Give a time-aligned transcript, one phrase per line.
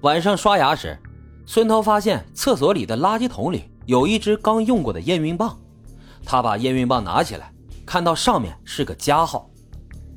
[0.00, 0.98] 晚上刷牙时，
[1.46, 5.58] 孙涛发现厕所里的垃圾桶里有一支刚用过的验孕棒。
[6.24, 7.52] 他把验孕棒拿起来，
[7.84, 9.50] 看到上面是个加号。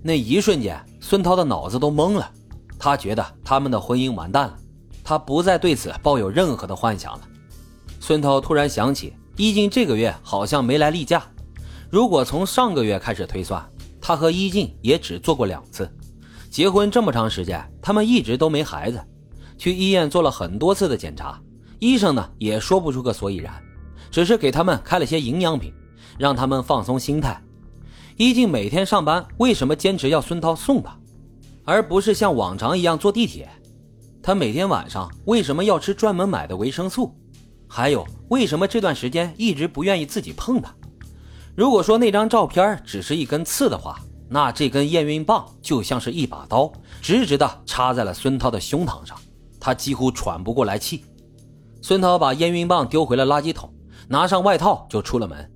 [0.01, 2.29] 那一瞬间，孙涛的脑子都懵了。
[2.77, 4.57] 他觉得他们的婚姻完蛋了，
[5.03, 7.21] 他不再对此抱有任何的幻想了。
[7.99, 11.23] 孙涛突然想起，一静这个月好像没来例假。
[11.89, 13.65] 如果从上个月开始推算，
[14.01, 15.89] 他和一静也只做过两次。
[16.49, 18.99] 结婚这么长时间，他们一直都没孩子。
[19.63, 21.41] 去医院做了很多次的检查，
[21.79, 23.63] 医生呢也说不出个所以然，
[24.11, 25.73] 只是给他们开了些营养品，
[26.19, 27.41] 让他们放松心态。
[28.17, 30.99] 一静每天上班，为什么坚持要孙涛送她，
[31.63, 33.49] 而不是像往常一样坐地铁？
[34.21, 37.15] 他每天晚上为什么要吃专门买的维生素？
[37.65, 40.75] 还有，为什么这段时间一直不愿意自己碰他？
[41.55, 46.69] 如果说那张照片只是一根刺的话，那这根验孕棒就像是一把刀，
[47.01, 49.17] 直直的插在了孙涛的胸膛上，
[49.63, 51.05] 他几乎喘不过来气。
[51.81, 53.73] 孙涛把验孕棒丢回了垃圾桶，
[54.09, 55.49] 拿上外套就出了门。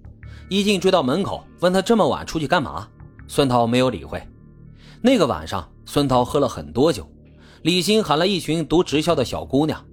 [0.48, 2.88] 一静追到门口，问他这么晚出去干嘛？
[3.28, 4.26] 孙涛没有理会。
[5.02, 7.06] 那个晚上，孙涛喝了很多酒，
[7.64, 9.86] 李欣喊了一群读职校的小姑娘。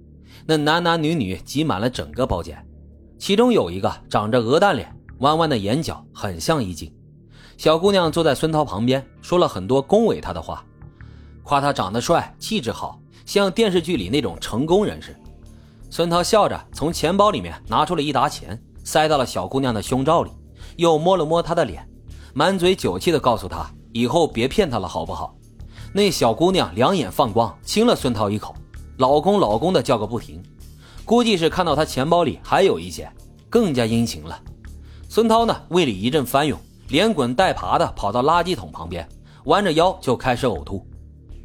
[0.45, 2.65] 那男男女女挤满了整个包间，
[3.19, 6.89] 其中有一个长着鹅蛋脸、弯弯的眼角，很像一静。
[7.57, 10.63] 小姑娘坐在孙涛旁边，说了很多恭维他的话，
[11.43, 15.15] 夸他长得帅、气质好，像电视剧里那种成功人士。
[15.89, 20.31] 孙涛笑着从钱包里面拿出了一沓钱，塞到了小姑娘的胸罩里，
[20.77, 21.87] 又摸了摸她的脸，
[22.33, 25.35] 满嘴酒气的告诉她：“以后别骗她了，好不好？”
[25.93, 28.53] 那小姑娘两眼放光，亲了孙涛一口。
[28.97, 30.43] 老公，老公的叫个不停，
[31.05, 33.09] 估计是看到他钱包里还有一些，
[33.49, 34.37] 更加殷勤了。
[35.07, 36.59] 孙涛呢，胃里一阵翻涌，
[36.89, 39.07] 连滚带爬的跑到垃圾桶旁边，
[39.45, 40.85] 弯着腰就开始呕吐。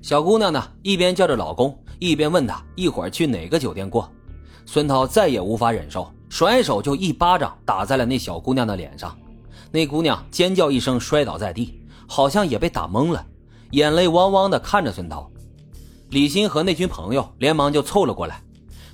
[0.03, 4.11] 小姑娘呢，一边叫着老公，一边问他一会儿去哪个酒店过。
[4.65, 9.17] 孙涛再也无法忍受，甩手就一巴掌打在了那小姑娘的脸上。
[9.71, 13.25] 那姑娘尖叫一声，摔倒在地，好像也被打懵了，
[13.73, 15.31] 眼泪汪汪的看着孙涛。
[16.09, 18.43] 李欣和那群朋友连忙就凑了过来。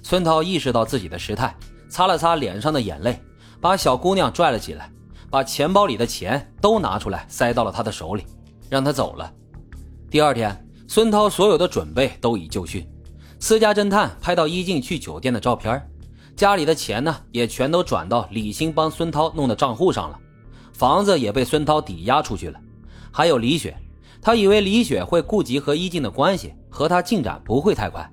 [0.02, 1.54] 孙涛意识到自己的失态，
[1.88, 3.20] 擦了擦脸上的眼泪，
[3.60, 4.90] 把小姑娘拽了起来，
[5.30, 8.24] 把钱包里的钱都拿出来，塞到了她的手里，
[8.68, 9.32] 让她走了。
[10.10, 12.88] 第二天，孙涛所有的准备都已就绪。
[13.38, 15.80] 私家侦探拍到一静去酒店的照片，
[16.36, 20.18] 家里的钱呢也全都转到李欣帮孙涛弄的账户上了，
[20.72, 22.58] 房子也被孙涛抵押出去了。
[23.10, 23.76] 还有李雪，
[24.20, 26.54] 他以为李雪会顾及和一静的关系。
[26.68, 28.06] 和他进展不会太快，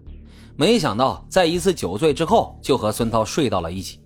[0.56, 4.00] 没想到在一次酒醉之后就和孙涛睡到了一起。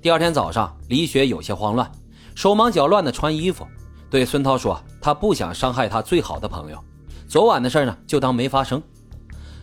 [0.00, 1.90] 第二天早上，李雪有些慌乱，
[2.36, 3.66] 手忙脚乱地穿衣服，
[4.08, 6.78] 对孙涛说：“她不想伤害她最好的朋友，
[7.32, 8.82] 昨晚的事呢就当没发生。”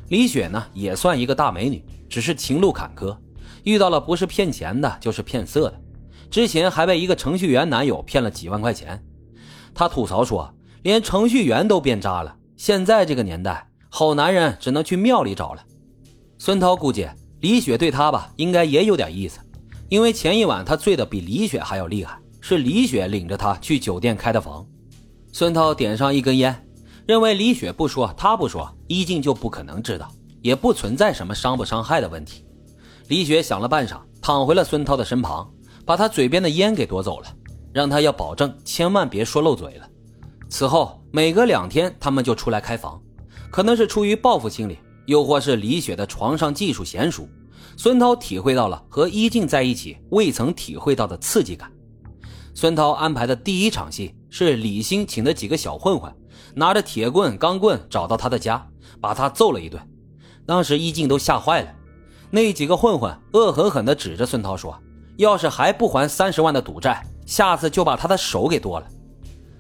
[0.09, 3.16] 李雪呢也算一个大美女，只是情路坎坷，
[3.63, 5.80] 遇到了不是骗钱的就是骗色的，
[6.31, 9.00] 之前还被一个程序员男友骗了几万块钱。
[9.75, 15.63] 她吐槽说：“连程序员都变渣了，现在这个年代。”好男人只能去庙里找了。
[16.40, 17.07] 孙涛估计
[17.40, 19.40] 李雪对他吧，应该也有点意思，
[19.90, 24.66] 因为前一晚他醉的比李雪还要厉害，是李雪领着他去酒店开的房。
[25.31, 26.68] 孙涛点上一根烟，
[27.09, 30.07] 认为李雪不说，他不说，一静就不可能知道，
[30.43, 32.45] 也不存在什么伤不伤害的问题。
[33.07, 35.51] 李雪想了半晌，躺回了孙涛的身旁，
[35.87, 37.35] 把他嘴边的烟给夺走了，
[37.73, 39.89] 让他要保证千万别说漏嘴了。
[40.49, 43.01] 此后每隔两天，他们就出来开房。
[43.49, 44.77] 可能是出于报复心理，
[45.07, 47.27] 又或是李雪的床上技术娴熟，
[47.75, 51.71] 孙涛体会到了和一静在一起未曾体会到的刺激感。
[52.53, 56.13] 孙涛安排的第一场戏是李欣请的几个小混混，
[56.53, 58.66] 拿着铁棍、钢棍找到他的家，
[59.00, 59.81] 把他揍了一顿。
[60.45, 61.72] 当时一静都吓坏了，
[62.31, 64.77] 那几个混混恶狠狠地指着孙涛说
[65.17, 68.88] ：“要是还不还三十万的赌债，下次就把他的手给剁了。”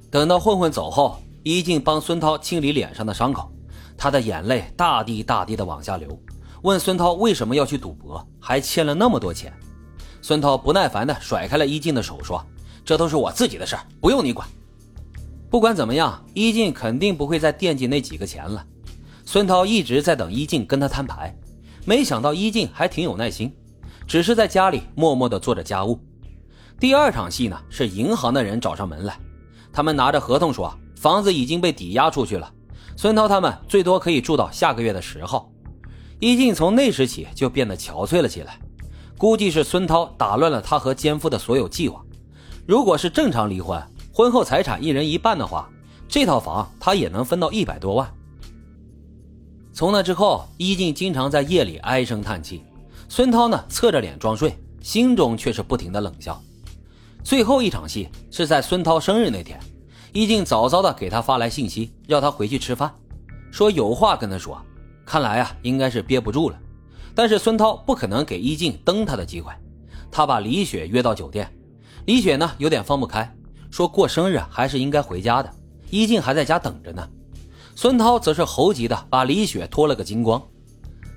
[0.09, 3.51] 等到混混走后，一静帮孙涛清理脸上的伤口。
[3.95, 6.07] 他的眼泪大滴大滴的往下流，
[6.63, 9.53] 问孙涛为什么要去赌博，还欠了那么多钱。
[10.21, 12.43] 孙涛不耐烦的甩开了一静的手，说
[12.83, 14.47] ：“这都是我自己的事儿，不用你管。”
[15.49, 18.63] 不管怎么样，一静肯定不会再惦记那几个钱了。
[19.25, 21.35] 孙涛一直在等一静跟他摊牌，
[21.85, 23.51] 没想到一静还挺有耐心，
[24.07, 25.99] 只是在家里默默的做着家务。
[26.79, 29.17] 第二场戏呢，是银行的人找上门来，
[29.73, 32.51] 他们拿着合同说房子已经被抵押出去了。
[32.95, 35.51] 孙涛他们最多可以住到下个月的十号。
[36.19, 38.59] 一静从那时起就变得憔悴了起来，
[39.17, 42.03] 估计是孙涛打乱了他和奸夫的所有计划。
[42.67, 43.81] 如果是正常离婚，
[44.11, 45.69] 婚后财产一人一半的话，
[46.07, 48.11] 这套房他也能分到一百多万。
[49.71, 52.63] 从那之后，伊静经常在夜里唉声叹气，
[53.07, 56.41] 孙涛呢侧着脸装睡，心中却是不停的冷笑。
[57.23, 59.59] 最后一场戏是在孙涛生日那天，
[60.11, 62.93] 伊静早早的给他发来信息，要他回去吃饭，
[63.51, 64.59] 说有话跟他说。
[65.05, 66.59] 看来啊，应该是憋不住了。
[67.15, 69.51] 但是孙涛不可能给伊静蹬他的机会，
[70.11, 71.51] 他把李雪约到酒店。
[72.05, 73.35] 李雪呢有点放不开，
[73.69, 75.51] 说过生日还是应该回家的，
[75.89, 77.07] 一静还在家等着呢。
[77.75, 80.41] 孙涛则是猴急的把李雪脱了个精光。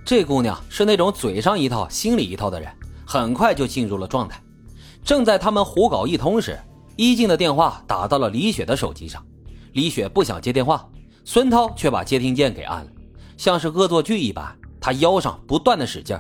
[0.05, 2.71] 这姑娘是那种嘴上一套心里一套的人，
[3.07, 4.41] 很快就进入了状态。
[5.05, 6.59] 正在他们胡搞一通时，
[6.97, 9.25] 一静的电话打到了李雪的手机上。
[9.73, 10.89] 李雪不想接电话，
[11.25, 12.91] 孙涛却把接听键给按了，
[13.37, 16.19] 像是恶作剧一般，他腰上不断的使劲。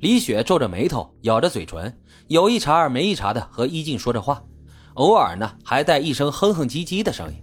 [0.00, 1.96] 李雪皱着眉头，咬着嘴唇，
[2.28, 4.42] 有一茬没一茬的和一静说着话，
[4.94, 7.34] 偶尔呢还带一声哼哼唧唧的声音。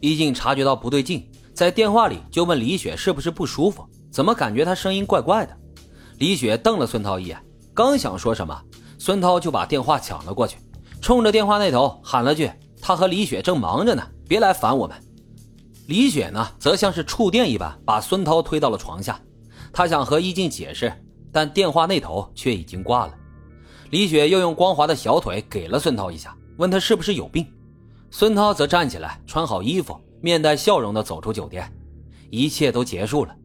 [0.00, 1.28] 一静察觉到不对劲。
[1.54, 5.56] 在电话里就问李雪是不是不舒服，怎么感觉她声音怪怪的？
[6.18, 7.40] 李雪瞪了孙涛一眼，
[7.72, 8.60] 刚想说什么，
[8.98, 10.58] 孙涛就把电话抢了过去，
[11.00, 12.50] 冲着电话那头喊了句
[12.82, 14.96] ：“他和李雪正忙着呢，别来烦我们。”
[15.86, 19.20] 李雪呢，则像是触电一般把孙涛推到了床下，
[19.72, 20.92] 他想和一静解释，
[21.30, 23.14] 但电话那头却已经挂了。
[23.90, 27.46] 李雪又用光滑的小腿给了孙涛一下，问他是不是有病。
[28.10, 29.98] 孙涛则站起来，穿好衣服。
[30.20, 31.70] 面带笑容地走出酒店，
[32.30, 33.36] 一切都结束了。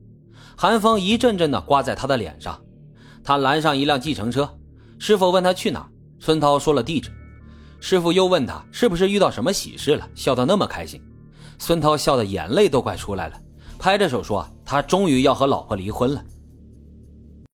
[0.55, 2.57] 寒风一阵阵地刮在他的脸上。
[3.21, 4.49] 他拦上一辆计程车，
[4.97, 5.85] 师傅问他去哪，
[6.19, 7.11] 孙涛说了地址。
[7.81, 11.01] 师傅又问他是不是遇到什么喜事了，笑得那么开心。
[11.57, 13.37] 孙涛笑得眼泪都快出来了，
[13.77, 16.23] 拍着手说他终于要和老婆离婚了。